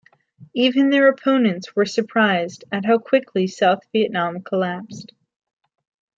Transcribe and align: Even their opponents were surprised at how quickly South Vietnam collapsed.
Even 0.55 0.89
their 0.89 1.09
opponents 1.09 1.75
were 1.75 1.85
surprised 1.85 2.63
at 2.71 2.85
how 2.85 2.97
quickly 2.97 3.45
South 3.45 3.83
Vietnam 3.93 4.41
collapsed. 4.41 5.11